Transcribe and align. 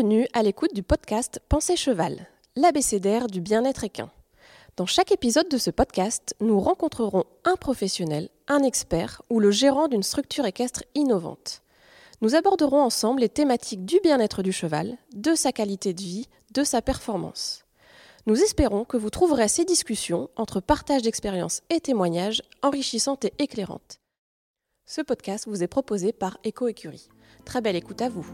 Bienvenue 0.00 0.26
à 0.32 0.42
l'écoute 0.42 0.72
du 0.72 0.82
podcast 0.82 1.42
Pensée 1.50 1.76
Cheval, 1.76 2.26
l'abécédaire 2.56 3.26
du 3.26 3.42
bien-être 3.42 3.84
équin. 3.84 4.10
Dans 4.78 4.86
chaque 4.86 5.12
épisode 5.12 5.50
de 5.50 5.58
ce 5.58 5.70
podcast, 5.70 6.34
nous 6.40 6.58
rencontrerons 6.58 7.24
un 7.44 7.56
professionnel, 7.56 8.30
un 8.48 8.62
expert 8.62 9.20
ou 9.28 9.40
le 9.40 9.50
gérant 9.50 9.88
d'une 9.88 10.02
structure 10.02 10.46
équestre 10.46 10.84
innovante. 10.94 11.60
Nous 12.22 12.34
aborderons 12.34 12.80
ensemble 12.80 13.20
les 13.20 13.28
thématiques 13.28 13.84
du 13.84 14.00
bien-être 14.02 14.42
du 14.42 14.52
cheval, 14.52 14.96
de 15.14 15.34
sa 15.34 15.52
qualité 15.52 15.92
de 15.92 16.00
vie, 16.00 16.28
de 16.54 16.64
sa 16.64 16.80
performance. 16.80 17.66
Nous 18.24 18.40
espérons 18.40 18.86
que 18.86 18.96
vous 18.96 19.10
trouverez 19.10 19.48
ces 19.48 19.66
discussions, 19.66 20.30
entre 20.34 20.60
partage 20.60 21.02
d'expériences 21.02 21.60
et 21.68 21.78
témoignages, 21.78 22.40
enrichissantes 22.62 23.26
et 23.26 23.34
éclairantes. 23.38 24.00
Ce 24.86 25.02
podcast 25.02 25.46
vous 25.46 25.62
est 25.62 25.68
proposé 25.68 26.14
par 26.14 26.38
Eco 26.46 26.68
Écurie. 26.68 27.10
Très 27.44 27.60
belle 27.60 27.76
écoute 27.76 28.00
à 28.00 28.08
vous. 28.08 28.24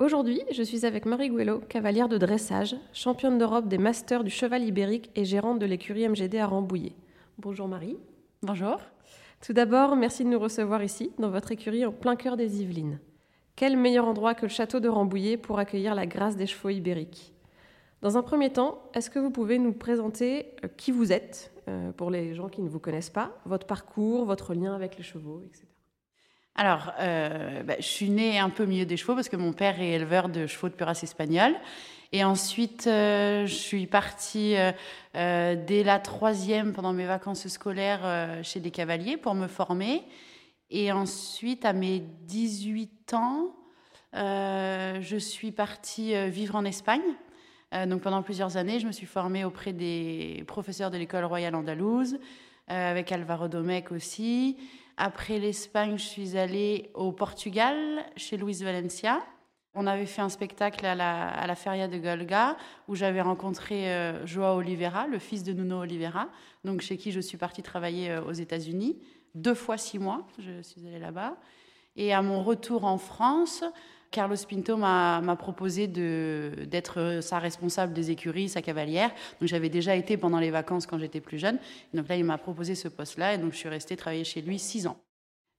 Aujourd'hui, 0.00 0.40
je 0.52 0.62
suis 0.62 0.86
avec 0.86 1.06
Marie 1.06 1.28
Guello, 1.28 1.58
cavalière 1.58 2.08
de 2.08 2.18
dressage, 2.18 2.76
championne 2.92 3.36
d'Europe 3.36 3.66
des 3.66 3.78
Masters 3.78 4.22
du 4.22 4.30
cheval 4.30 4.62
ibérique 4.62 5.10
et 5.16 5.24
gérante 5.24 5.58
de 5.58 5.66
l'écurie 5.66 6.08
MGD 6.08 6.36
à 6.36 6.46
Rambouillet. 6.46 6.92
Bonjour 7.36 7.66
Marie. 7.66 7.96
Bonjour. 8.42 8.78
Tout 9.44 9.52
d'abord, 9.52 9.96
merci 9.96 10.22
de 10.22 10.28
nous 10.28 10.38
recevoir 10.38 10.84
ici, 10.84 11.10
dans 11.18 11.30
votre 11.30 11.50
écurie 11.50 11.84
en 11.84 11.90
plein 11.90 12.14
cœur 12.14 12.36
des 12.36 12.62
Yvelines. 12.62 13.00
Quel 13.56 13.76
meilleur 13.76 14.06
endroit 14.06 14.34
que 14.34 14.42
le 14.42 14.50
château 14.50 14.78
de 14.78 14.88
Rambouillet 14.88 15.36
pour 15.36 15.58
accueillir 15.58 15.96
la 15.96 16.06
grâce 16.06 16.36
des 16.36 16.46
chevaux 16.46 16.68
ibériques? 16.68 17.34
Dans 18.00 18.16
un 18.16 18.22
premier 18.22 18.50
temps, 18.50 18.80
est-ce 18.94 19.10
que 19.10 19.18
vous 19.18 19.32
pouvez 19.32 19.58
nous 19.58 19.72
présenter 19.72 20.54
euh, 20.64 20.68
qui 20.76 20.92
vous 20.92 21.12
êtes, 21.12 21.50
euh, 21.66 21.90
pour 21.90 22.12
les 22.12 22.36
gens 22.36 22.48
qui 22.48 22.62
ne 22.62 22.68
vous 22.68 22.78
connaissent 22.78 23.10
pas, 23.10 23.36
votre 23.46 23.66
parcours, 23.66 24.26
votre 24.26 24.54
lien 24.54 24.76
avec 24.76 24.96
les 24.96 25.02
chevaux, 25.02 25.42
etc. 25.44 25.66
Alors, 26.58 26.92
euh, 27.00 27.62
bah, 27.62 27.76
je 27.78 27.86
suis 27.86 28.10
née 28.10 28.38
un 28.38 28.50
peu 28.50 28.64
au 28.64 28.66
milieu 28.66 28.84
des 28.84 28.98
chevaux 28.98 29.14
parce 29.14 29.30
que 29.30 29.36
mon 29.36 29.54
père 29.54 29.80
est 29.80 29.92
éleveur 29.92 30.28
de 30.28 30.46
chevaux 30.46 30.68
de 30.68 30.84
race 30.84 31.02
espagnole. 31.02 31.54
Et 32.12 32.24
ensuite, 32.24 32.84
je 32.84 33.46
suis 33.46 33.86
partie 33.86 34.56
dès 35.12 35.82
la 35.84 35.98
troisième, 35.98 36.72
pendant 36.72 36.94
mes 36.94 37.04
vacances 37.04 37.46
scolaires, 37.48 38.40
chez 38.42 38.60
des 38.60 38.70
cavaliers 38.70 39.18
pour 39.18 39.34
me 39.34 39.46
former. 39.46 40.02
Et 40.70 40.92
ensuite, 40.92 41.64
à 41.64 41.72
mes 41.72 42.00
18 42.00 43.14
ans, 43.14 43.54
euh, 44.14 45.00
je 45.00 45.16
suis 45.16 45.52
partie 45.52 46.14
euh, 46.14 46.26
vivre 46.28 46.56
en 46.56 46.64
Espagne. 46.64 47.02
Euh, 47.74 47.86
donc 47.86 48.02
pendant 48.02 48.22
plusieurs 48.22 48.56
années, 48.56 48.80
je 48.80 48.86
me 48.86 48.92
suis 48.92 49.06
formée 49.06 49.44
auprès 49.44 49.72
des 49.72 50.44
professeurs 50.46 50.90
de 50.90 50.96
l'école 50.96 51.24
royale 51.24 51.54
andalouse, 51.54 52.18
avec 52.70 53.12
Alvaro 53.12 53.48
Domecq 53.48 53.92
aussi. 53.92 54.58
Après 55.00 55.38
l'Espagne, 55.38 55.96
je 55.96 56.02
suis 56.02 56.36
allée 56.36 56.90
au 56.92 57.12
Portugal, 57.12 58.04
chez 58.16 58.36
Luis 58.36 58.64
Valencia. 58.64 59.20
On 59.74 59.86
avait 59.86 60.06
fait 60.06 60.22
un 60.22 60.28
spectacle 60.28 60.84
à 60.84 60.96
la, 60.96 61.28
à 61.28 61.46
la 61.46 61.54
Feria 61.54 61.86
de 61.86 61.98
Golga 61.98 62.56
où 62.88 62.96
j'avais 62.96 63.20
rencontré 63.20 63.86
Joao 64.24 64.58
Oliveira, 64.58 65.06
le 65.06 65.20
fils 65.20 65.44
de 65.44 65.52
Nuno 65.52 65.82
Oliveira, 65.82 66.28
donc 66.64 66.80
chez 66.80 66.96
qui 66.96 67.12
je 67.12 67.20
suis 67.20 67.38
partie 67.38 67.62
travailler 67.62 68.18
aux 68.18 68.32
États-Unis 68.32 68.98
deux 69.36 69.54
fois 69.54 69.78
six 69.78 70.00
mois, 70.00 70.26
je 70.38 70.62
suis 70.62 70.84
allée 70.86 70.98
là-bas. 70.98 71.36
Et 71.94 72.12
à 72.12 72.22
mon 72.22 72.42
retour 72.42 72.84
en 72.84 72.98
France, 72.98 73.62
Carlos 74.10 74.36
Pinto 74.48 74.76
m'a 74.76 75.36
proposé 75.38 75.86
d'être 75.86 77.20
sa 77.20 77.38
responsable 77.38 77.92
des 77.92 78.10
écuries, 78.10 78.48
sa 78.48 78.62
cavalière. 78.62 79.10
Donc 79.40 79.48
j'avais 79.48 79.68
déjà 79.68 79.94
été 79.94 80.16
pendant 80.16 80.38
les 80.38 80.50
vacances 80.50 80.86
quand 80.86 80.98
j'étais 80.98 81.20
plus 81.20 81.38
jeune. 81.38 81.58
Donc 81.94 82.08
là, 82.08 82.16
il 82.16 82.24
m'a 82.24 82.38
proposé 82.38 82.74
ce 82.74 82.88
poste-là 82.88 83.34
et 83.34 83.38
donc 83.38 83.52
je 83.52 83.58
suis 83.58 83.68
restée 83.68 83.96
travailler 83.96 84.24
chez 84.24 84.40
lui 84.40 84.58
six 84.58 84.86
ans. 84.86 84.96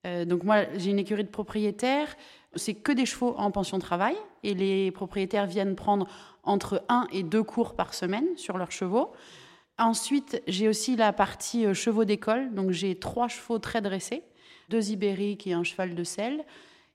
Euh, 0.07 0.25
donc 0.25 0.44
moi, 0.44 0.63
j'ai 0.78 0.91
une 0.91 1.00
écurie 1.00 1.24
de 1.24 1.29
propriétaires. 1.29 2.16
C'est 2.56 2.74
que 2.74 2.91
des 2.91 3.06
chevaux 3.06 3.35
en 3.38 3.51
pension 3.51 3.78
de 3.78 3.84
travail 3.84 4.16
et 4.44 4.53
les 4.53 4.91
propriétaires 4.91 5.45
viennent 5.45 5.75
prendre 5.75 6.07
entre 6.44 6.84
un 6.90 7.07
et 7.12 7.24
deux 7.24 7.44
cours 7.44 7.75
par 7.75 7.94
semaine 7.94 8.25
sur 8.38 8.57
leurs 8.57 8.72
chevaux. 8.72 9.12
Ensuite, 9.78 10.41
j'ai 10.47 10.68
aussi 10.68 10.95
la 10.95 11.13
partie 11.13 11.66
euh, 11.66 11.74
chevaux 11.74 12.06
d'école. 12.06 12.53
Donc, 12.53 12.72
j'ai 12.72 12.95
trois 12.95 13.28
chevaux 13.28 13.59
très 13.59 13.81
dressés, 13.81 14.24
deux 14.69 14.91
ibériques 14.91 15.45
et 15.47 15.53
un 15.53 15.63
cheval 15.63 15.95
de 15.95 16.03
selle. 16.03 16.44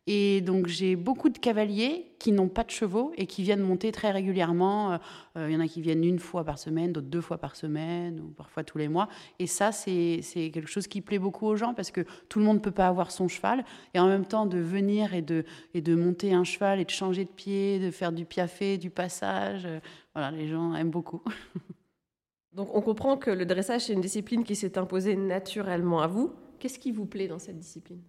Et 0.06 0.42
donc, 0.42 0.66
j'ai 0.66 0.96
beaucoup 0.96 1.30
de 1.30 1.38
cavaliers 1.38 2.12
qui 2.18 2.32
n'ont 2.32 2.48
pas 2.48 2.62
de 2.62 2.70
chevaux 2.70 3.12
et 3.16 3.26
qui 3.26 3.42
viennent 3.42 3.62
monter 3.62 3.90
très 3.90 4.10
régulièrement. 4.10 4.92
Euh, 4.92 4.98
euh, 5.38 5.48
il 5.48 5.54
y 5.54 5.56
en 5.56 5.60
a 5.60 5.66
qui 5.66 5.80
viennent 5.80 6.04
une 6.04 6.18
fois 6.18 6.44
par 6.44 6.58
semaine, 6.58 6.92
d'autres 6.92 7.06
deux 7.06 7.22
fois 7.22 7.38
par 7.38 7.56
semaine, 7.56 8.20
ou 8.20 8.28
parfois 8.28 8.64
tous 8.64 8.76
les 8.76 8.88
mois. 8.88 9.08
Et 9.38 9.46
ça, 9.46 9.72
c'est 9.72 10.20
quelque 10.32 10.66
chose 10.66 10.88
qui 10.88 11.00
plaît 11.00 11.18
beaucoup 11.18 11.46
aux 11.46 11.56
gens 11.56 11.72
parce 11.72 11.90
que 11.90 12.02
tout 12.28 12.38
le 12.38 12.44
monde 12.44 12.58
ne 12.58 12.62
peut 12.62 12.70
pas 12.70 12.86
avoir 12.86 13.10
son 13.10 13.28
cheval. 13.28 13.64
Et 13.94 13.98
en 13.98 14.06
même 14.06 14.26
temps, 14.26 14.44
de 14.44 14.58
venir 14.58 15.14
et 15.14 15.22
de, 15.22 15.44
et 15.72 15.80
de 15.80 15.94
monter 15.94 16.34
un 16.34 16.44
cheval 16.44 16.80
et 16.80 16.84
de 16.84 16.90
changer 16.90 17.24
de 17.24 17.30
pied, 17.30 17.78
de 17.78 17.90
faire 17.90 18.12
du 18.12 18.26
piafé, 18.26 18.76
du 18.76 18.90
passage, 18.90 19.66
voilà, 20.14 20.30
les 20.30 20.48
gens 20.48 20.74
aiment 20.74 20.90
beaucoup. 20.90 21.22
Donc 22.52 22.74
on 22.74 22.82
comprend 22.82 23.16
que 23.16 23.30
le 23.30 23.46
dressage, 23.46 23.86
c'est 23.86 23.94
une 23.94 24.00
discipline 24.00 24.44
qui 24.44 24.54
s'est 24.54 24.78
imposée 24.78 25.16
naturellement 25.16 26.00
à 26.00 26.06
vous. 26.06 26.32
Qu'est-ce 26.58 26.78
qui 26.78 26.92
vous 26.92 27.06
plaît 27.06 27.26
dans 27.26 27.38
cette 27.38 27.58
discipline? 27.58 28.00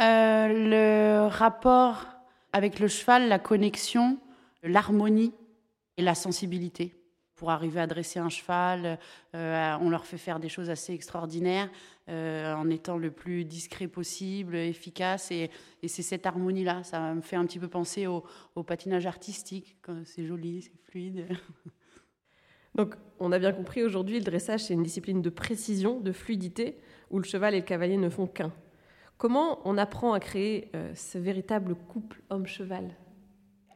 Euh, 0.00 0.48
Le 0.48 1.26
rapport 1.26 2.06
avec 2.52 2.78
le 2.78 2.88
cheval, 2.88 3.28
la 3.28 3.38
connexion, 3.38 4.18
l'harmonie 4.62 5.32
et 5.96 6.02
la 6.02 6.14
sensibilité. 6.14 6.94
Pour 7.34 7.50
arriver 7.50 7.80
à 7.80 7.86
dresser 7.86 8.20
un 8.20 8.28
cheval, 8.28 8.98
euh, 9.34 9.76
on 9.80 9.90
leur 9.90 10.06
fait 10.06 10.18
faire 10.18 10.38
des 10.38 10.48
choses 10.48 10.70
assez 10.70 10.92
extraordinaires 10.92 11.68
euh, 12.08 12.54
en 12.54 12.70
étant 12.70 12.98
le 12.98 13.10
plus 13.10 13.44
discret 13.44 13.88
possible, 13.88 14.54
efficace. 14.54 15.32
Et, 15.32 15.50
c'est 15.86 16.02
cette 16.02 16.24
harmonie-là. 16.24 16.84
Ça 16.84 17.14
me 17.14 17.20
fait 17.20 17.36
un 17.36 17.44
petit 17.44 17.58
peu 17.58 17.68
penser 17.68 18.06
au, 18.06 18.22
au 18.54 18.62
patinage 18.62 19.06
artistique. 19.06 19.76
C'est 20.04 20.24
joli, 20.24 20.62
c'est 20.62 20.90
fluide. 20.90 21.26
Donc, 22.74 22.94
on 23.18 23.32
a 23.32 23.38
bien 23.38 23.52
compris 23.52 23.82
aujourd'hui, 23.82 24.18
le 24.18 24.24
dressage, 24.24 24.60
c'est 24.60 24.74
une 24.74 24.82
discipline 24.82 25.20
de 25.20 25.30
précision, 25.30 26.00
de 26.00 26.12
fluidité, 26.12 26.78
où 27.10 27.18
le 27.18 27.24
cheval 27.24 27.54
et 27.54 27.58
le 27.58 27.64
cavalier 27.64 27.98
ne 27.98 28.08
font 28.08 28.26
qu'un. 28.26 28.52
Comment 29.22 29.60
on 29.64 29.78
apprend 29.78 30.14
à 30.14 30.18
créer 30.18 30.68
euh, 30.74 30.90
ce 30.96 31.16
véritable 31.16 31.76
couple 31.76 32.20
homme-cheval? 32.28 32.90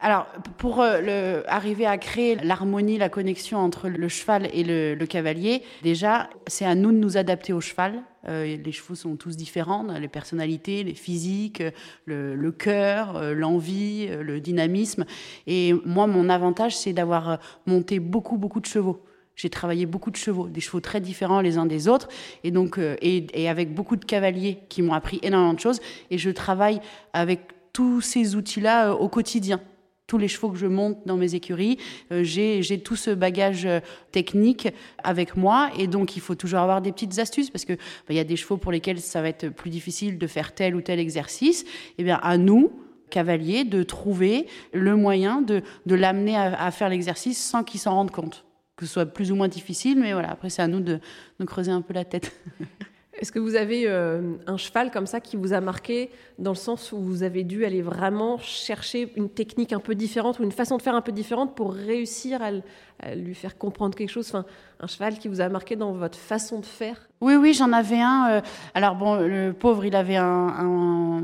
Alors, 0.00 0.26
pour 0.58 0.80
euh, 0.80 1.42
arriver 1.46 1.86
à 1.86 1.98
créer 1.98 2.34
l'harmonie, 2.34 2.98
la 2.98 3.08
connexion 3.08 3.58
entre 3.58 3.88
le 3.88 4.08
cheval 4.08 4.48
et 4.52 4.64
le, 4.64 5.06
cavalier, 5.06 5.62
déjà, 5.84 6.28
c'est 6.48 6.64
à 6.64 6.74
nous 6.74 6.90
de 6.90 6.96
nous 6.96 7.16
adapter 7.16 7.52
au 7.52 7.60
cheval. 7.60 8.02
Euh, 8.26 8.56
les 8.56 8.72
chevaux 8.72 8.96
sont 8.96 9.14
tous 9.14 9.36
différents, 9.36 9.84
les 9.84 10.08
personnalités, 10.08 10.82
les 10.82 10.94
physiques, 10.94 11.62
le, 12.06 12.50
cœur, 12.50 13.32
l'envie, 13.32 14.08
le 14.08 14.40
dynamisme. 14.40 15.04
Et 15.46 15.74
moi, 15.84 16.08
mon 16.08 16.28
avantage, 16.28 16.76
c'est 16.76 16.92
d'avoir 16.92 17.38
monté 17.66 18.00
beaucoup, 18.00 18.36
beaucoup 18.36 18.58
de 18.58 18.66
chevaux. 18.66 19.05
J'ai 19.36 19.50
travaillé 19.50 19.86
beaucoup 19.86 20.10
de 20.10 20.16
chevaux, 20.16 20.48
des 20.48 20.60
chevaux 20.60 20.80
très 20.80 21.00
différents 21.00 21.40
les 21.40 21.58
uns 21.58 21.66
des 21.66 21.88
autres, 21.88 22.08
et 22.42 22.50
donc 22.50 22.78
et, 22.78 23.26
et 23.34 23.48
avec 23.48 23.74
beaucoup 23.74 23.96
de 23.96 24.04
cavaliers 24.04 24.58
qui 24.68 24.82
m'ont 24.82 24.94
appris 24.94 25.20
énormément 25.22 25.54
de 25.54 25.60
choses. 25.60 25.80
Et 26.10 26.18
je 26.18 26.30
travaille 26.30 26.80
avec 27.12 27.42
tous 27.72 28.00
ces 28.00 28.34
outils-là 28.34 28.94
au 28.94 29.08
quotidien 29.08 29.60
tous 30.06 30.18
les 30.18 30.28
chevaux 30.28 30.50
que 30.50 30.58
je 30.58 30.66
monte 30.66 30.98
dans 31.06 31.16
mes 31.16 31.34
écuries, 31.34 31.78
euh, 32.12 32.22
j'ai 32.22 32.80
tout 32.80 32.96
ce 32.96 33.10
bagage 33.10 33.66
euh, 33.66 33.80
technique 34.12 34.68
avec 35.02 35.36
moi 35.36 35.70
et 35.78 35.86
donc 35.86 36.16
il 36.16 36.20
faut 36.20 36.34
toujours 36.34 36.60
avoir 36.60 36.80
des 36.80 36.92
petites 36.92 37.18
astuces 37.18 37.50
parce 37.50 37.64
que 37.64 37.72
bah, 37.72 38.10
il 38.10 38.16
y 38.16 38.20
a 38.20 38.24
des 38.24 38.36
chevaux 38.36 38.56
pour 38.56 38.72
lesquels 38.72 39.00
ça 39.00 39.20
va 39.20 39.28
être 39.28 39.48
plus 39.48 39.70
difficile 39.70 40.18
de 40.18 40.26
faire 40.26 40.54
tel 40.54 40.76
ou 40.76 40.80
tel 40.80 41.00
exercice. 41.00 41.62
Et 41.62 41.66
eh 41.98 42.04
bien 42.04 42.20
à 42.22 42.38
nous 42.38 42.72
cavaliers 43.10 43.64
de 43.64 43.82
trouver 43.82 44.46
le 44.72 44.96
moyen 44.96 45.40
de, 45.40 45.62
de 45.86 45.94
l'amener 45.94 46.36
à, 46.36 46.60
à, 46.60 46.70
faire 46.70 46.88
l'exercice 46.88 47.42
sans 47.42 47.62
qu'il 47.62 47.80
s'en 47.80 47.92
rende 47.92 48.10
compte. 48.10 48.44
Que 48.76 48.84
ce 48.86 48.92
soit 48.92 49.06
plus 49.06 49.32
ou 49.32 49.36
moins 49.36 49.48
difficile, 49.48 49.98
mais 49.98 50.12
voilà, 50.12 50.30
après 50.30 50.50
c'est 50.50 50.62
à 50.62 50.68
nous 50.68 50.80
de, 50.80 51.00
de 51.40 51.44
creuser 51.44 51.70
un 51.72 51.82
peu 51.82 51.94
la 51.94 52.04
tête. 52.04 52.32
Est-ce 53.18 53.32
que 53.32 53.38
vous 53.38 53.54
avez 53.54 53.84
euh, 53.86 54.34
un 54.46 54.58
cheval 54.58 54.90
comme 54.90 55.06
ça 55.06 55.20
qui 55.20 55.36
vous 55.36 55.54
a 55.54 55.60
marqué 55.62 56.10
dans 56.38 56.50
le 56.50 56.56
sens 56.56 56.92
où 56.92 56.98
vous 56.98 57.22
avez 57.22 57.44
dû 57.44 57.64
aller 57.64 57.80
vraiment 57.80 58.36
chercher 58.36 59.10
une 59.16 59.30
technique 59.30 59.72
un 59.72 59.80
peu 59.80 59.94
différente 59.94 60.38
ou 60.38 60.42
une 60.42 60.52
façon 60.52 60.76
de 60.76 60.82
faire 60.82 60.94
un 60.94 61.00
peu 61.00 61.12
différente 61.12 61.54
pour 61.54 61.72
réussir 61.72 62.40
à, 62.42 63.14
lui 63.14 63.34
faire 63.34 63.56
comprendre 63.56 63.94
quelque 63.94 64.10
chose? 64.10 64.28
Enfin, 64.28 64.44
Un 64.80 64.86
cheval 64.86 65.18
qui 65.18 65.28
vous 65.28 65.40
a 65.40 65.48
marqué 65.48 65.76
dans 65.76 65.92
votre 65.92 66.18
façon 66.18 66.60
de 66.60 66.66
faire? 66.66 67.08
Oui, 67.22 67.36
oui, 67.36 67.54
j'en 67.54 67.72
avais 67.72 68.00
un. 68.00 68.28
Euh, 68.30 68.40
alors 68.74 68.96
bon, 68.96 69.16
le 69.16 69.52
pauvre, 69.52 69.86
il 69.86 69.96
avait 69.96 70.16
un, 70.16 71.22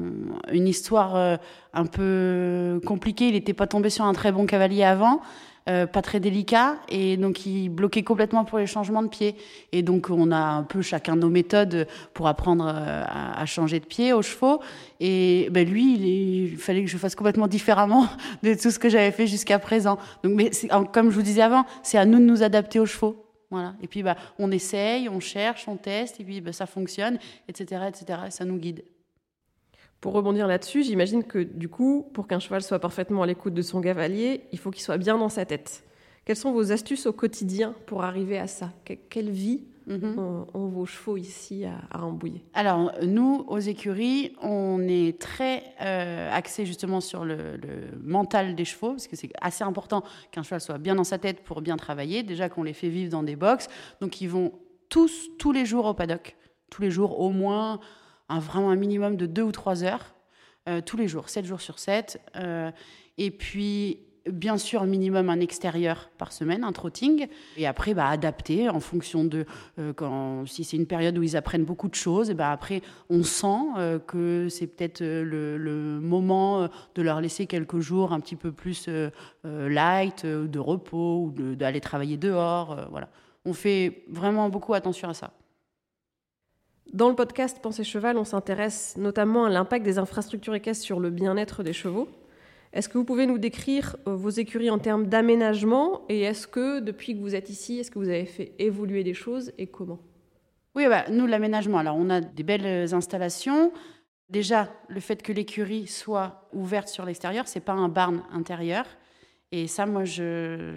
une 0.50 0.68
histoire 0.68 1.14
euh, 1.16 1.36
un 1.74 1.84
peu 1.84 2.80
compliquée. 2.86 3.28
Il 3.28 3.34
n'était 3.34 3.52
pas 3.52 3.66
tombé 3.66 3.90
sur 3.90 4.06
un 4.06 4.14
très 4.14 4.32
bon 4.32 4.46
cavalier 4.46 4.84
avant. 4.84 5.20
Euh, 5.68 5.86
pas 5.86 6.02
très 6.02 6.18
délicat 6.18 6.74
et 6.88 7.16
donc 7.16 7.46
il 7.46 7.68
bloquait 7.68 8.02
complètement 8.02 8.44
pour 8.44 8.58
les 8.58 8.66
changements 8.66 9.02
de 9.02 9.08
pied. 9.08 9.36
Et 9.70 9.82
donc 9.82 10.10
on 10.10 10.32
a 10.32 10.36
un 10.36 10.64
peu 10.64 10.82
chacun 10.82 11.14
nos 11.14 11.28
méthodes 11.28 11.86
pour 12.14 12.26
apprendre 12.26 12.66
euh, 12.66 13.04
à, 13.06 13.46
changer 13.46 13.78
de 13.78 13.84
pied 13.84 14.12
aux 14.12 14.22
chevaux. 14.22 14.60
Et 14.98 15.48
ben 15.52 15.68
lui, 15.68 15.94
il, 15.94 16.56
fallait 16.56 16.82
que 16.82 16.90
je 16.90 16.98
fasse 16.98 17.14
complètement 17.14 17.46
différemment 17.46 18.08
de 18.42 18.54
tout 18.54 18.72
ce 18.72 18.80
que 18.80 18.88
j'avais 18.88 19.12
fait 19.12 19.28
jusqu'à 19.28 19.60
présent. 19.60 19.98
Donc, 20.24 20.32
mais 20.34 20.50
comme 20.92 21.10
je 21.10 21.14
vous 21.14 21.22
disais 21.22 21.42
avant, 21.42 21.64
c'est 21.84 21.98
à 21.98 22.06
nous 22.06 22.18
de 22.18 22.24
nous 22.24 22.42
adapter 22.42 22.80
aux 22.80 22.86
chevaux. 22.86 23.24
Voilà. 23.52 23.74
Et 23.82 23.86
puis, 23.86 24.02
bah, 24.02 24.16
on 24.38 24.50
essaye, 24.50 25.08
on 25.08 25.20
cherche, 25.20 25.68
on 25.68 25.76
teste, 25.76 26.18
et 26.18 26.24
puis 26.24 26.40
bah, 26.40 26.52
ça 26.52 26.66
fonctionne, 26.66 27.18
etc., 27.48 27.82
etc. 27.86 28.18
Et 28.26 28.30
ça 28.30 28.44
nous 28.44 28.56
guide. 28.56 28.82
Pour 30.02 30.14
rebondir 30.14 30.48
là-dessus, 30.48 30.82
j'imagine 30.82 31.22
que 31.22 31.38
du 31.38 31.68
coup, 31.68 32.10
pour 32.12 32.26
qu'un 32.26 32.40
cheval 32.40 32.60
soit 32.60 32.80
parfaitement 32.80 33.22
à 33.22 33.26
l'écoute 33.26 33.54
de 33.54 33.62
son 33.62 33.80
cavalier, 33.80 34.42
il 34.50 34.58
faut 34.58 34.72
qu'il 34.72 34.82
soit 34.82 34.98
bien 34.98 35.16
dans 35.16 35.28
sa 35.28 35.44
tête. 35.44 35.84
Quelles 36.24 36.36
sont 36.36 36.50
vos 36.50 36.72
astuces 36.72 37.06
au 37.06 37.12
quotidien 37.12 37.72
pour 37.86 38.02
arriver 38.02 38.36
à 38.36 38.48
ça? 38.48 38.72
Quelle 39.08 39.30
vie 39.30 39.62
mhm. 39.86 40.18
ont, 40.54 40.66
vos 40.66 40.86
chevaux 40.86 41.16
ici 41.16 41.64
à, 41.64 41.96
Rambouillet? 41.96 42.42
Alors, 42.52 42.90
nous, 43.04 43.44
aux 43.46 43.60
écuries, 43.60 44.32
on 44.42 44.80
est 44.88 45.20
très 45.20 45.62
euh, 45.80 46.28
axé 46.32 46.66
justement 46.66 47.00
sur 47.00 47.24
le, 47.24 47.60
mental 48.02 48.56
des 48.56 48.64
chevaux, 48.64 48.90
parce 48.90 49.06
que 49.06 49.14
c'est 49.14 49.30
assez 49.40 49.62
important 49.62 50.02
qu'un 50.32 50.42
cheval 50.42 50.60
soit 50.60 50.78
bien 50.78 50.96
dans 50.96 51.04
sa 51.04 51.18
tête 51.18 51.44
pour 51.44 51.60
bien 51.60 51.76
travailler. 51.76 52.24
Déjà 52.24 52.48
qu'on 52.48 52.64
les 52.64 52.72
fait 52.72 52.88
vivre 52.88 53.12
dans 53.12 53.22
des 53.22 53.36
box, 53.36 53.68
donc 54.00 54.20
ils 54.20 54.28
vont 54.28 54.50
tous, 54.88 55.30
tous 55.38 55.52
les 55.52 55.64
jours 55.64 55.86
au 55.86 55.94
paddock, 55.94 56.34
tous 56.70 56.82
les 56.82 56.90
jours 56.90 57.20
au 57.20 57.30
moins 57.30 57.78
un, 58.32 58.38
vraiment 58.38 58.70
un 58.70 58.76
minimum 58.76 59.16
de 59.16 59.26
deux 59.26 59.42
ou 59.42 59.52
trois 59.52 59.84
heures, 59.84 60.14
euh, 60.68 60.80
tous 60.80 60.96
les 60.96 61.08
jours, 61.08 61.28
sept 61.28 61.44
jours 61.44 61.60
sur 61.60 61.78
sept. 61.78 62.20
Euh, 62.36 62.70
et 63.18 63.30
puis, 63.30 64.00
bien 64.30 64.56
sûr, 64.58 64.84
minimum 64.84 65.28
un 65.30 65.40
extérieur 65.40 66.10
par 66.18 66.32
semaine, 66.32 66.64
un 66.64 66.72
trotting, 66.72 67.26
et 67.56 67.66
après, 67.66 67.94
bah, 67.94 68.08
adapter 68.08 68.68
en 68.68 68.80
fonction 68.80 69.24
de 69.24 69.44
euh, 69.78 69.92
quand, 69.92 70.46
si 70.46 70.64
c'est 70.64 70.76
une 70.76 70.86
période 70.86 71.16
où 71.18 71.22
ils 71.22 71.36
apprennent 71.36 71.64
beaucoup 71.64 71.88
de 71.88 71.94
choses, 71.94 72.30
et 72.30 72.34
bah, 72.34 72.52
après, 72.52 72.82
on 73.10 73.22
sent 73.22 73.46
euh, 73.78 73.98
que 73.98 74.48
c'est 74.48 74.66
peut-être 74.66 75.02
euh, 75.02 75.22
le, 75.24 76.00
moment 76.00 76.68
de 76.94 77.02
leur 77.02 77.20
laisser 77.20 77.46
quelques 77.46 77.80
jours 77.80 78.12
un 78.12 78.20
petit 78.20 78.36
peu 78.36 78.52
plus 78.52 78.88
light, 79.44 80.26
de 80.26 80.58
repos, 80.58 81.24
ou 81.24 81.54
d'aller 81.54 81.80
travailler 81.80 82.16
dehors. 82.16 82.88
voilà. 82.90 83.08
On 83.44 83.52
fait 83.52 84.04
vraiment 84.08 84.48
beaucoup 84.48 84.74
attention 84.74 85.08
à 85.08 85.14
ça. 85.14 85.32
Dans 86.90 87.08
le 87.08 87.14
podcast 87.14 87.58
Pensée 87.62 87.84
Cheval, 87.84 88.18
on 88.18 88.24
s'intéresse 88.24 88.96
notamment 88.98 89.46
à 89.46 89.50
l'impact 89.50 89.84
des 89.84 89.98
infrastructures 89.98 90.54
équestres 90.54 90.84
sur 90.84 91.00
le 91.00 91.08
bien-être 91.08 91.62
des 91.62 91.72
chevaux. 91.72 92.08
Est-ce 92.74 92.88
que 92.88 92.98
vous 92.98 93.04
pouvez 93.04 93.26
nous 93.26 93.38
décrire 93.38 93.96
euh, 94.06 94.14
vos 94.14 94.30
écuries 94.30 94.70
en 94.70 94.78
termes 94.78 95.06
d'aménagement 95.06 96.02
et 96.08 96.22
est-ce 96.22 96.46
que 96.46 96.80
depuis 96.80 97.14
que 97.14 97.20
vous 97.20 97.34
êtes 97.34 97.48
ici, 97.48 97.78
est-ce 97.78 97.90
que 97.90 97.98
vous 97.98 98.08
avez 98.08 98.26
fait 98.26 98.52
évoluer 98.58 99.04
des 99.04 99.14
choses 99.14 99.52
et 99.56 99.66
comment? 99.66 100.00
Oui, 100.74 100.86
bah, 100.86 101.04
nous, 101.10 101.26
l'aménagement, 101.26 101.78
alors 101.78 101.96
on 101.96 102.10
a 102.10 102.20
des 102.20 102.42
belles 102.42 102.92
installations. 102.92 103.72
Déjà, 104.28 104.68
le 104.88 105.00
fait 105.00 105.22
que 105.22 105.32
l'écurie 105.32 105.86
soit 105.86 106.48
ouverte 106.52 106.88
sur 106.88 107.04
l'extérieur, 107.04 107.46
c'est 107.46 107.60
pas 107.60 107.72
un 107.72 107.88
barn 107.88 108.22
intérieur. 108.32 108.84
Et 109.52 109.66
ça, 109.66 109.84
moi, 109.86 110.04
je, 110.04 110.74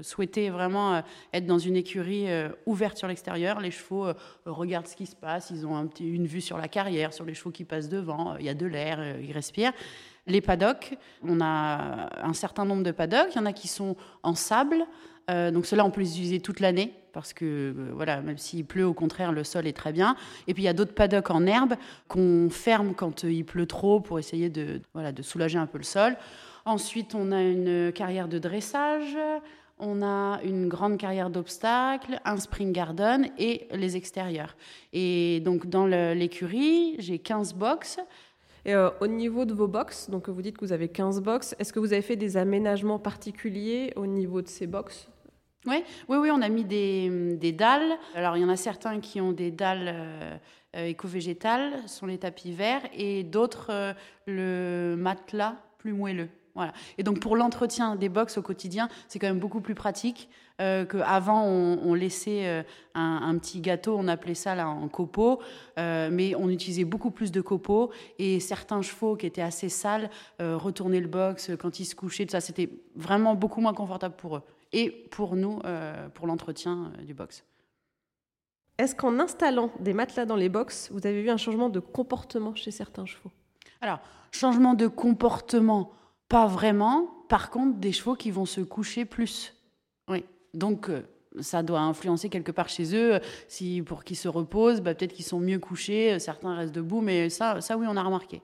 souhaitais 0.00 0.48
vraiment 0.48 0.94
euh, 0.94 1.00
être 1.32 1.46
dans 1.46 1.58
une 1.58 1.76
écurie 1.76 2.30
euh, 2.30 2.48
ouverte 2.66 2.96
sur 2.96 3.06
l'extérieur. 3.06 3.60
Les 3.60 3.70
chevaux 3.70 4.06
regardent 4.46 4.88
ce 4.88 4.96
qui 4.96 5.06
se 5.06 5.14
passe, 5.14 5.50
ils 5.50 5.66
ont 5.66 5.88
une 6.00 6.26
vue 6.26 6.40
sur 6.40 6.58
la 6.58 6.68
carrière, 6.68 7.12
sur 7.12 7.24
les 7.24 7.34
chevaux 7.34 7.50
qui 7.50 7.64
passent 7.64 7.88
devant, 7.88 8.36
il 8.38 8.46
y 8.46 8.48
a 8.48 8.54
de 8.54 8.66
l'air, 8.66 9.18
ils 9.20 9.32
respirent 9.32 9.72
les 10.26 10.40
paddocks. 10.40 10.96
On 11.22 11.40
a 11.40 12.08
un 12.24 12.32
certain 12.32 12.64
nombre 12.64 12.82
de 12.82 12.90
paddocks. 12.90 13.34
Il 13.34 13.36
y 13.36 13.40
en 13.40 13.46
a 13.46 13.52
qui 13.52 13.68
sont 13.68 13.96
en 14.22 14.34
sable. 14.34 14.86
Euh, 15.30 15.50
donc 15.50 15.66
ceux-là, 15.66 15.84
on 15.84 15.90
peut 15.90 16.00
les 16.00 16.10
utiliser 16.10 16.40
toute 16.40 16.60
l'année 16.60 16.92
parce 17.12 17.32
que 17.32 17.44
euh, 17.44 17.90
voilà, 17.94 18.20
même 18.22 18.38
s'il 18.38 18.64
pleut, 18.64 18.86
au 18.86 18.94
contraire, 18.94 19.32
le 19.32 19.44
sol 19.44 19.66
est 19.66 19.76
très 19.76 19.92
bien. 19.92 20.16
Et 20.46 20.54
puis 20.54 20.64
il 20.64 20.66
y 20.66 20.68
a 20.68 20.72
d'autres 20.72 20.94
paddocks 20.94 21.30
en 21.30 21.46
herbe 21.46 21.74
qu'on 22.08 22.48
ferme 22.50 22.94
quand 22.94 23.24
euh, 23.24 23.32
il 23.32 23.44
pleut 23.44 23.66
trop 23.66 24.00
pour 24.00 24.18
essayer 24.18 24.48
de, 24.48 24.80
voilà, 24.94 25.12
de 25.12 25.22
soulager 25.22 25.58
un 25.58 25.66
peu 25.66 25.78
le 25.78 25.84
sol. 25.84 26.16
Ensuite, 26.64 27.14
on 27.14 27.32
a 27.32 27.42
une 27.42 27.92
carrière 27.92 28.28
de 28.28 28.38
dressage. 28.38 29.16
On 29.78 30.02
a 30.02 30.40
une 30.44 30.68
grande 30.68 30.96
carrière 30.96 31.28
d'obstacles, 31.28 32.20
un 32.24 32.36
spring 32.36 32.72
garden 32.72 33.28
et 33.36 33.66
les 33.72 33.96
extérieurs. 33.96 34.56
Et 34.92 35.40
donc 35.40 35.66
dans 35.66 35.86
l'écurie, 35.86 36.94
j'ai 36.98 37.18
15 37.18 37.54
box 37.54 37.98
et 38.64 38.74
euh, 38.74 38.90
au 39.00 39.06
niveau 39.06 39.44
de 39.44 39.52
vos 39.54 39.66
box, 39.66 40.08
donc 40.08 40.28
vous 40.28 40.42
dites 40.42 40.56
que 40.56 40.64
vous 40.64 40.72
avez 40.72 40.88
15 40.88 41.20
box, 41.20 41.56
est-ce 41.58 41.72
que 41.72 41.80
vous 41.80 41.92
avez 41.92 42.02
fait 42.02 42.16
des 42.16 42.36
aménagements 42.36 42.98
particuliers 42.98 43.92
au 43.96 44.06
niveau 44.06 44.40
de 44.42 44.48
ces 44.48 44.66
box 44.66 45.08
oui, 45.64 45.84
oui, 46.08 46.16
oui, 46.16 46.30
on 46.32 46.42
a 46.42 46.48
mis 46.48 46.64
des, 46.64 47.36
des, 47.36 47.52
dalles. 47.52 47.92
Alors, 48.16 48.36
il 48.36 48.40
y 48.40 48.44
en 48.44 48.48
a 48.48 48.56
certains 48.56 48.98
qui 48.98 49.20
ont 49.20 49.30
des 49.30 49.52
dalles 49.52 49.92
euh, 49.94 50.36
euh, 50.74 50.86
éco-végétales, 50.86 51.82
ce 51.86 51.98
sont 51.98 52.06
les 52.06 52.18
tapis 52.18 52.50
verts, 52.50 52.82
et 52.92 53.22
d'autres 53.22 53.94
le 54.26 54.96
matelas 54.98 55.54
plus 55.78 55.92
moelleux. 55.92 56.28
Voilà. 56.54 56.72
Et 56.98 57.02
donc 57.02 57.20
pour 57.20 57.36
l'entretien 57.36 57.96
des 57.96 58.08
box 58.08 58.36
au 58.36 58.42
quotidien, 58.42 58.88
c'est 59.08 59.18
quand 59.18 59.26
même 59.26 59.38
beaucoup 59.38 59.60
plus 59.60 59.74
pratique 59.74 60.28
euh, 60.60 60.84
qu'avant 60.84 61.44
on, 61.44 61.94
laissait 61.94 62.46
euh, 62.46 62.62
un, 62.94 63.36
petit 63.38 63.60
gâteau, 63.60 63.96
on 63.98 64.06
appelait 64.06 64.34
ça 64.34 64.54
là 64.54 64.68
en 64.68 64.86
copeaux, 64.88 65.40
euh, 65.78 66.10
mais 66.12 66.34
on 66.34 66.50
utilisait 66.50 66.84
beaucoup 66.84 67.10
plus 67.10 67.32
de 67.32 67.40
copeaux 67.40 67.90
et 68.18 68.38
certains 68.38 68.82
chevaux 68.82 69.16
qui 69.16 69.26
étaient 69.26 69.42
assez 69.42 69.70
sales 69.70 70.10
retournaient 70.38 71.00
le 71.00 71.08
box 71.08 71.52
quand 71.58 71.80
ils 71.80 71.86
se 71.86 71.94
couchaient, 71.94 72.26
tout 72.26 72.32
ça, 72.32 72.40
c'était 72.40 72.68
vraiment 72.96 73.34
beaucoup 73.34 73.60
moins 73.60 73.74
confortable 73.74 74.14
pour 74.16 74.36
eux 74.36 74.42
et 74.72 74.90
pour 74.90 75.36
nous 75.36 75.60
pour 76.14 76.26
l'entretien 76.26 76.92
du 77.04 77.14
box. 77.14 77.44
Est-ce 78.78 78.94
qu'en 78.94 79.18
installant 79.20 79.70
des 79.80 79.92
matelas 79.92 80.26
dans 80.26 80.36
les 80.36 80.48
box, 80.48 80.90
vous 80.92 81.06
avez 81.06 81.22
vu 81.22 81.30
un 81.30 81.36
changement 81.36 81.68
de 81.68 81.78
comportement 81.80 82.54
chez 82.54 82.70
certains 82.70 83.06
chevaux? 83.06 83.30
Alors, 83.80 84.00
changement 84.30 84.74
de 84.74 84.86
comportement 84.86 85.92
pas 86.32 86.46
vraiment. 86.46 87.10
Par 87.28 87.50
contre, 87.50 87.78
des 87.78 87.92
chevaux 87.92 88.14
qui 88.14 88.30
vont 88.30 88.46
se 88.46 88.62
coucher 88.62 89.04
plus. 89.04 89.54
Oui. 90.08 90.24
Donc, 90.54 90.88
euh, 90.88 91.02
ça 91.40 91.62
doit 91.62 91.80
influencer 91.80 92.30
quelque 92.30 92.50
part 92.50 92.70
chez 92.70 92.96
eux. 92.96 93.20
Si 93.48 93.82
pour 93.82 94.02
qu'ils 94.02 94.16
se 94.16 94.28
reposent, 94.28 94.80
bah, 94.80 94.94
peut-être 94.94 95.12
qu'ils 95.12 95.26
sont 95.26 95.40
mieux 95.40 95.58
couchés. 95.58 96.18
Certains 96.18 96.54
restent 96.54 96.74
debout, 96.74 97.02
mais 97.02 97.28
ça, 97.28 97.60
ça 97.60 97.76
oui, 97.76 97.86
on 97.86 97.98
a 97.98 98.02
remarqué. 98.02 98.40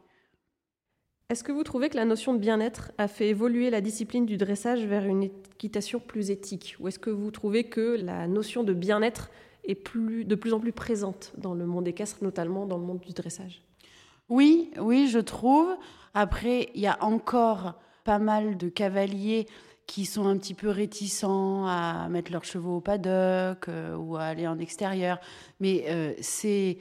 Est-ce 1.30 1.42
que 1.42 1.50
vous 1.50 1.62
trouvez 1.62 1.88
que 1.88 1.96
la 1.96 2.04
notion 2.04 2.34
de 2.34 2.38
bien-être 2.38 2.92
a 2.98 3.08
fait 3.08 3.28
évoluer 3.28 3.70
la 3.70 3.80
discipline 3.80 4.26
du 4.26 4.36
dressage 4.36 4.84
vers 4.84 5.06
une 5.06 5.22
équitation 5.22 5.98
plus 5.98 6.30
éthique? 6.30 6.76
Ou 6.80 6.88
est-ce 6.88 6.98
que 6.98 7.10
vous 7.10 7.30
trouvez 7.30 7.64
que 7.64 7.96
la 8.02 8.28
notion 8.28 8.64
de 8.64 8.74
bien-être 8.74 9.30
est 9.64 9.74
plus, 9.74 10.26
de 10.26 10.34
plus 10.34 10.52
en 10.52 10.60
plus 10.60 10.72
présente 10.72 11.32
dans 11.38 11.54
le 11.54 11.64
monde 11.64 11.88
équestre, 11.88 12.18
notamment 12.22 12.66
dans 12.66 12.76
le 12.76 12.84
monde 12.84 13.00
du 13.00 13.14
dressage? 13.14 13.62
Oui, 14.28 14.70
oui, 14.78 15.08
je 15.08 15.20
trouve. 15.20 15.74
Après, 16.20 16.68
il 16.74 16.80
y 16.80 16.88
a 16.88 16.98
encore 17.04 17.74
pas 18.02 18.18
mal 18.18 18.56
de 18.56 18.68
cavaliers 18.68 19.46
qui 19.86 20.04
sont 20.04 20.26
un 20.26 20.36
petit 20.36 20.52
peu 20.52 20.68
réticents 20.68 21.64
à 21.68 22.08
mettre 22.08 22.32
leurs 22.32 22.42
chevaux 22.44 22.78
au 22.78 22.80
paddock 22.80 23.68
euh, 23.68 23.94
ou 23.94 24.16
à 24.16 24.22
aller 24.22 24.48
en 24.48 24.58
extérieur. 24.58 25.20
Mais 25.60 25.84
euh, 25.86 26.14
c'est 26.20 26.78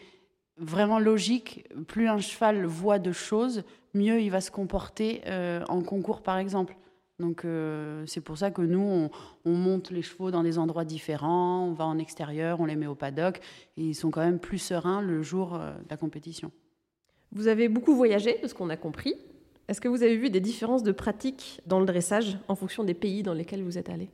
vraiment 0.58 0.98
logique. 0.98 1.70
Plus 1.86 2.08
un 2.08 2.17
cheval 2.17 2.65
voit 2.65 2.98
de 2.98 3.12
choses, 3.12 3.62
mieux 3.94 4.20
il 4.20 4.32
va 4.32 4.41
se 4.41 4.50
comporter 4.50 5.22
euh, 5.27 5.63
en 5.70 5.84
concours, 5.84 6.24
par 6.24 6.39
exemple. 6.39 6.75
Donc 7.20 7.46
c'est 8.08 8.22
pour 8.22 8.39
ça 8.39 8.50
que 8.50 8.63
nous, 8.63 8.79
on, 8.79 9.12
on, 9.46 9.53
monte 9.53 9.91
les 9.91 10.01
chevaux 10.01 10.32
dans 10.32 10.41
des 10.41 10.58
endroits 10.58 10.86
différents, 10.86 11.63
on 11.63 11.74
va 11.74 11.86
en 11.86 12.00
extérieur, 12.00 12.60
on 12.60 12.65
les 12.65 12.75
met 12.75 12.88
au 12.88 12.96
paddock, 12.96 13.39
et 13.75 13.84
ils 13.84 13.96
sont 13.96 14.10
quand 14.10 14.22
même 14.22 14.39
plus 14.39 14.60
sereins 14.60 15.01
le 15.01 15.22
jour 15.22 15.60
de 15.60 15.89
la 15.89 15.98
compétition. 15.98 16.51
Vous 17.38 17.48
avez 17.48 17.70
beaucoup 17.70 17.96
voyagé, 17.96 18.39
de 18.41 18.48
ce 18.48 18.56
qu'on 18.56 18.72
a 18.72 18.77
compris. 18.77 19.13
Est-ce 19.67 19.79
que 19.79 19.88
vous 19.88 20.01
avez 20.01 20.17
vu 20.17 20.32
des 20.32 20.39
différences 20.39 20.82
de 20.82 20.91
pratique 20.91 21.62
dans 21.67 21.79
le 21.79 21.86
dressage 21.86 22.39
en 22.48 22.56
fonction 22.56 22.84
des 22.84 22.96
pays 22.96 23.22
dans 23.22 23.36
lesquels 23.36 23.62
vous 23.62 23.77
êtes 23.77 23.89
allé? 23.89 24.10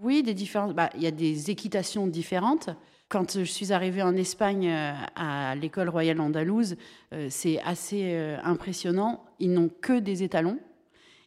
Oui, 0.00 0.24
des 0.24 0.34
différences. 0.34 0.74
Bah, 0.74 0.90
il 0.96 1.02
y 1.02 1.06
a 1.06 1.12
des 1.12 1.52
équitations 1.52 2.08
différentes. 2.08 2.70
Quand 3.08 3.38
je 3.38 3.44
suis 3.44 3.72
arrivée 3.72 4.02
en 4.02 4.16
Espagne 4.16 4.68
euh, 4.70 4.92
à 5.14 5.54
l'école 5.54 5.88
royale 5.88 6.20
andalouse, 6.20 6.74
euh, 7.14 7.28
c'est 7.30 7.60
assez 7.60 8.14
euh, 8.14 8.38
impressionnant. 8.42 9.24
Ils 9.38 9.52
n'ont 9.52 9.70
que 9.80 9.96
des 10.00 10.24
étalons. 10.24 10.58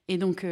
Et 0.10 0.18
donc, 0.18 0.46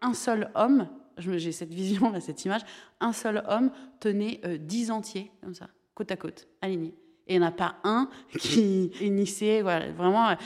un 0.00 0.14
seul 0.14 0.50
homme, 0.54 0.88
j'ai 1.18 1.52
cette 1.52 1.74
vision, 1.74 2.10
cette 2.20 2.42
image, 2.46 2.62
un 3.00 3.12
seul 3.12 3.44
homme 3.48 3.70
tenait 4.00 4.40
dix 4.58 4.90
entiers, 4.90 5.30
comme 5.42 5.54
ça, 5.54 5.68
côte 5.94 6.10
à 6.10 6.16
côte, 6.16 6.48
alignés. 6.62 6.94
Et 7.26 7.34
il 7.34 7.40
n'y 7.40 7.44
en 7.44 7.48
a 7.48 7.52
pas 7.52 7.76
un 7.84 8.08
qui 8.38 8.86
unissait, 9.00 9.62
voilà, 9.62 9.90
vraiment, 9.92 10.36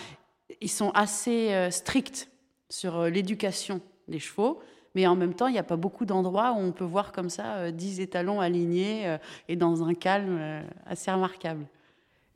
ils 0.60 0.70
sont 0.70 0.90
assez 0.90 1.52
euh, 1.52 1.70
stricts 1.70 2.28
sur 2.68 2.96
euh, 2.96 3.10
l'éducation 3.10 3.80
des 4.08 4.18
chevaux, 4.18 4.60
mais 4.94 5.06
en 5.06 5.16
même 5.16 5.34
temps, 5.34 5.48
il 5.48 5.52
n'y 5.52 5.58
a 5.58 5.64
pas 5.64 5.76
beaucoup 5.76 6.06
d'endroits 6.06 6.52
où 6.52 6.60
on 6.60 6.72
peut 6.72 6.84
voir 6.84 7.12
comme 7.12 7.28
ça 7.28 7.70
10 7.70 7.98
euh, 7.98 8.02
étalons 8.02 8.40
alignés 8.40 9.16
et 9.48 9.56
dans 9.56 9.84
un 9.84 9.94
calme 9.94 10.64
assez 10.86 11.10
remarquable. 11.10 11.66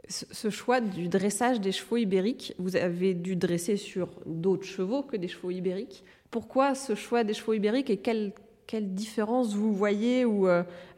Ce 0.09 0.51
choix 0.51 0.81
du 0.81 1.09
dressage 1.09 1.61
des 1.61 1.73
chevaux 1.73 1.97
ibériques, 1.97 2.55
vous 2.59 2.75
avez 2.75 3.15
dû 3.15 3.37
dresser 3.37 3.77
sur 3.77 4.09
d'autres 4.27 4.65
chevaux 4.65 5.03
que 5.03 5.17
des 5.17 5.29
chevaux 5.29 5.51
ibériques. 5.51 6.05
Pourquoi 6.31 6.75
ce 6.75 6.95
choix 6.95 7.23
des 7.23 7.33
chevaux 7.33 7.53
ibériques 7.53 7.91
et 7.91 7.99
quelle, 7.99 8.33
quelle 8.71 8.95
différence 8.95 9.55
vous 9.55 9.75
voyez 9.75 10.25
ou 10.25 10.49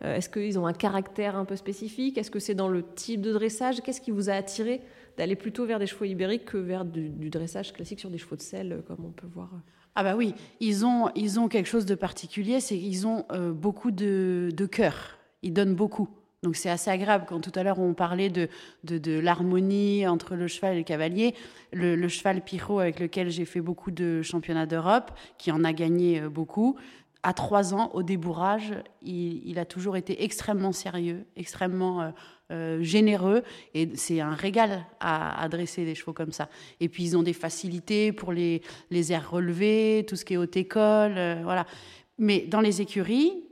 Est-ce 0.02 0.28
qu'ils 0.28 0.58
ont 0.58 0.66
un 0.66 0.74
caractère 0.74 1.36
un 1.36 1.46
peu 1.46 1.56
spécifique? 1.56 2.18
Est-ce 2.18 2.30
que 2.30 2.38
c'est 2.38 2.54
dans 2.54 2.68
le 2.68 2.82
type 2.82 3.22
de 3.22 3.32
dressage? 3.32 3.80
Qu'est-ce 3.80 4.02
qui 4.02 4.10
vous 4.10 4.28
a 4.28 4.34
attiré 4.34 4.82
d'aller 5.16 5.36
plutôt 5.36 5.64
vers 5.64 5.78
des 5.78 5.86
chevaux 5.86 6.04
ibériques 6.04 6.44
que 6.44 6.58
vers 6.58 6.84
du, 6.84 7.30
dressage 7.30 7.72
classique 7.72 8.00
sur 8.00 8.10
des 8.10 8.18
chevaux 8.18 8.36
de 8.36 8.42
sel, 8.42 8.72
euh, 8.72 8.82
comme 8.82 9.04
on 9.04 9.10
peut 9.10 9.26
voir? 9.26 9.50
Ah 9.94 10.02
bah 10.02 10.16
oui, 10.16 10.34
ils 10.60 10.86
ont, 10.86 11.10
ils 11.14 11.38
ont 11.38 11.48
quelque 11.48 11.68
chose 11.68 11.86
de 11.86 11.94
particulier, 11.94 12.60
c'est 12.60 12.78
qu'ils 12.78 13.06
ont 13.06 13.26
euh, 13.32 13.52
beaucoup 13.52 13.90
de, 13.90 14.50
de 14.54 14.66
cœur. 14.66 15.18
il 15.42 15.52
donne 15.52 15.74
beaucoup. 15.74 16.08
Donc 16.42 16.56
c'est 16.56 16.70
assez 16.70 16.90
agréable. 16.90 17.24
Quand 17.28 17.40
tout 17.40 17.52
à 17.54 17.62
l'heure 17.62 17.78
on 17.78 17.94
parlait 17.94 18.28
de, 18.28 18.48
de, 18.82 19.18
l'harmonie 19.20 20.08
entre 20.08 20.34
le 20.34 20.48
cheval 20.48 20.74
et 20.74 20.78
le 20.78 20.82
cavalier, 20.82 21.34
le, 21.72 22.08
cheval 22.08 22.42
Pirot 22.42 22.80
avec 22.80 22.98
lequel 22.98 23.30
j'ai 23.30 23.44
fait 23.44 23.60
beaucoup 23.60 23.92
de 23.92 24.22
championnats 24.22 24.66
d'Europe, 24.66 25.12
qui 25.38 25.52
en 25.52 25.62
a 25.62 25.72
gagné 25.72 26.20
euh, 26.20 26.28
beaucoup, 26.28 26.76
à 27.22 27.32
trois 27.32 27.74
ans, 27.74 27.90
au 27.94 28.02
débourrage, 28.02 28.74
il, 29.02 29.58
a 29.58 29.64
toujours 29.64 29.96
été 29.96 30.24
extrêmement 30.24 30.72
sérieux, 30.72 31.24
extrêmement 31.36 32.02
euh, 32.02 32.10
euh, 32.50 32.82
généreux, 32.82 33.42
et 33.74 33.90
c'est 33.94 34.20
un 34.20 34.34
régal 34.34 34.84
à, 35.00 35.48
dresser 35.48 35.84
des 35.84 35.94
chevaux 35.94 36.12
comme 36.12 36.32
ça. 36.32 36.48
Et 36.80 36.88
puis 36.88 37.04
ils 37.04 37.16
ont 37.16 37.22
des 37.22 37.32
facilités 37.32 38.12
pour 38.12 38.32
les, 38.32 38.62
les 38.90 39.12
airs 39.12 39.30
relevés, 39.30 40.04
tout 40.08 40.16
ce 40.16 40.24
qui 40.24 40.34
est 40.34 40.36
haute 40.36 40.56
école, 40.56 41.14
voilà. 41.44 41.66
Mais 42.18 42.40
dans 42.40 42.60
les 42.60 42.80
écuries, 42.80 43.44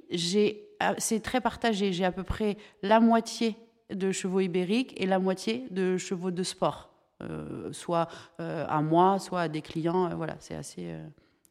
c'est 0.98 1.20
très 1.22 1.40
partagé. 1.40 1.92
J'ai 1.92 2.04
à 2.04 2.12
peu 2.12 2.22
près 2.22 2.56
la 2.82 3.00
moitié 3.00 3.56
de 3.90 4.12
chevaux 4.12 4.40
ibériques 4.40 5.00
et 5.00 5.06
la 5.06 5.18
moitié 5.18 5.66
de 5.70 5.96
chevaux 5.96 6.30
de 6.30 6.42
sport, 6.42 6.90
euh, 7.22 7.72
soit 7.72 8.08
euh, 8.40 8.64
à 8.68 8.80
moi, 8.80 9.18
soit 9.18 9.42
à 9.42 9.48
des 9.48 9.62
clients. 9.62 10.10
Euh, 10.10 10.14
voilà, 10.14 10.36
c'est 10.38 10.54
assez, 10.54 10.94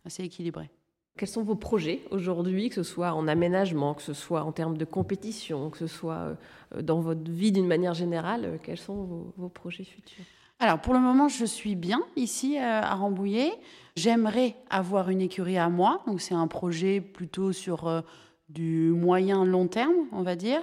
assez 0.05 0.23
équilibré. 0.23 0.69
Quels 1.19 1.27
sont 1.27 1.43
vos 1.43 1.55
projets 1.55 1.99
aujourd'hui, 2.11 2.69
que 2.69 2.75
ce 2.75 2.83
soit 2.83 3.11
en 3.11 3.27
aménagement, 3.27 3.93
que 3.93 4.01
ce 4.01 4.13
soit 4.13 4.43
en 4.43 4.53
termes 4.53 4.77
de 4.77 4.85
compétition, 4.85 5.69
que 5.69 5.77
ce 5.77 5.87
soit 5.87 6.37
dans 6.79 7.01
votre 7.01 7.29
vie 7.29 7.51
d'une 7.51 7.67
manière 7.67 7.93
générale 7.93 8.57
Quels 8.63 8.77
sont 8.77 9.31
vos, 9.35 9.49
projets 9.49 9.83
futurs? 9.83 10.23
Alors 10.59 10.79
pour 10.79 10.93
le 10.93 11.01
moment, 11.01 11.27
je 11.27 11.43
suis 11.43 11.75
bien 11.75 11.99
ici 12.15 12.57
à 12.57 12.95
Rambouillet. 12.95 13.51
J'aimerais 13.97 14.55
avoir 14.69 15.09
une 15.09 15.19
écurie 15.19 15.57
à 15.57 15.67
moi, 15.67 16.01
donc 16.07 16.21
c'est 16.21 16.35
un 16.35 16.47
projet 16.47 17.01
plutôt 17.01 17.51
sur 17.51 18.01
du 18.47 18.93
moyen 18.95 19.43
long 19.43 19.67
terme, 19.67 20.07
on 20.13 20.21
va 20.21 20.37
dire. 20.37 20.61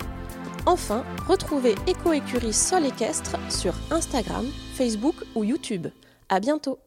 Enfin, 0.67 1.05
retrouvez 1.27 1.75
Eco 1.89 2.13
Écurie 2.13 2.53
Sol 2.53 2.85
Équestre 2.85 3.37
sur 3.49 3.73
Instagram, 3.91 4.45
Facebook 4.75 5.17
ou 5.35 5.45
YouTube. 5.45 5.87
À 6.29 6.39
bientôt! 6.39 6.79